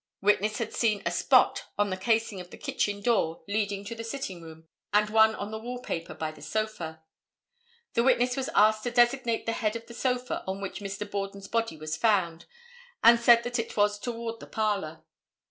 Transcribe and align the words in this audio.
Witness 0.19 0.57
had 0.57 0.73
seen 0.73 1.03
a 1.05 1.11
spot 1.11 1.65
on 1.77 1.91
the 1.91 1.95
casing 1.95 2.41
of 2.41 2.49
the 2.49 2.57
kitchen 2.57 3.01
door 3.03 3.43
leading 3.47 3.85
to 3.85 3.93
the 3.93 4.03
sitting 4.03 4.41
room, 4.41 4.67
and 4.91 5.11
one 5.11 5.35
on 5.35 5.51
the 5.51 5.59
wall 5.59 5.79
paper 5.79 6.15
by 6.15 6.31
the 6.31 6.41
sofa. 6.41 7.03
The 7.93 8.01
witness 8.01 8.35
was 8.35 8.49
asked 8.55 8.81
to 8.85 8.89
designate 8.89 9.45
the 9.45 9.51
head 9.51 9.75
of 9.75 9.85
the 9.85 9.93
sofa 9.93 10.43
on 10.47 10.59
which 10.59 10.79
Mr. 10.79 11.07
Borden's 11.07 11.47
body 11.47 11.77
was 11.77 11.95
found, 11.97 12.47
and 13.03 13.19
said 13.19 13.43
that 13.43 13.59
it 13.59 13.77
was 13.77 13.99
towards 13.99 14.39
the 14.39 14.47
parlor. 14.47 15.03